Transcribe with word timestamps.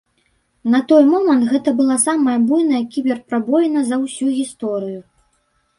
На 0.75 0.79
той 0.91 1.03
момант 1.09 1.43
гэта 1.51 1.69
была 1.81 1.97
самая 2.07 2.39
буйная 2.49 2.83
кібер-прабоіна 2.97 3.79
за 3.93 4.03
ўсю 4.07 4.27
гісторыю. 4.41 5.01